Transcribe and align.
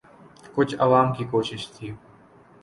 کچھ 0.55 0.75
عوام 0.79 1.13
کی 1.13 1.23
کوشش 1.31 1.67
تھی۔ 1.71 1.91